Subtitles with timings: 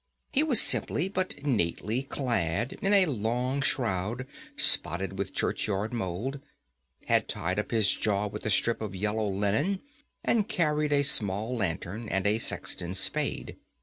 [0.31, 4.25] He was simply but neatly clad in a long shroud,
[4.57, 6.39] spotted with churchyard mould,
[7.05, 9.79] had tied up his jaw with a strip of yellow linen,
[10.23, 13.57] and carried a small lantern and a sexton's spade.